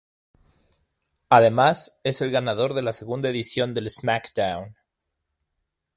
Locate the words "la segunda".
2.81-3.29